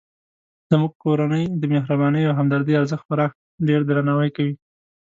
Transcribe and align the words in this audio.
زموږ 0.69 0.91
کورنۍ 1.03 1.43
د 1.61 1.63
مهربانۍ 1.73 2.21
او 2.25 2.33
همدردۍ 2.39 2.73
ارزښت 2.77 3.03
خورا 3.05 3.27
ډیردرناوی 3.67 4.29
کوي 4.37 4.55